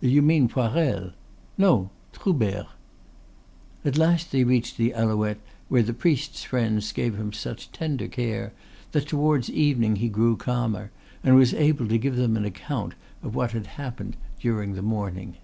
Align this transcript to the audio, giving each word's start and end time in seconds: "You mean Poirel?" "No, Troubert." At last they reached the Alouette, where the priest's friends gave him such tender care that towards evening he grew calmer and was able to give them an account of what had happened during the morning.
"You 0.00 0.22
mean 0.22 0.46
Poirel?" 0.46 1.14
"No, 1.58 1.90
Troubert." 2.12 2.66
At 3.84 3.98
last 3.98 4.30
they 4.30 4.44
reached 4.44 4.76
the 4.76 4.94
Alouette, 4.94 5.40
where 5.68 5.82
the 5.82 5.92
priest's 5.92 6.44
friends 6.44 6.92
gave 6.92 7.16
him 7.16 7.32
such 7.32 7.72
tender 7.72 8.06
care 8.06 8.52
that 8.92 9.08
towards 9.08 9.50
evening 9.50 9.96
he 9.96 10.08
grew 10.08 10.36
calmer 10.36 10.92
and 11.24 11.34
was 11.34 11.52
able 11.54 11.88
to 11.88 11.98
give 11.98 12.14
them 12.14 12.36
an 12.36 12.44
account 12.44 12.94
of 13.20 13.34
what 13.34 13.50
had 13.50 13.66
happened 13.66 14.16
during 14.38 14.74
the 14.74 14.80
morning. 14.80 15.38